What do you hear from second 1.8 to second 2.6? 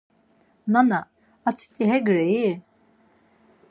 ek rei?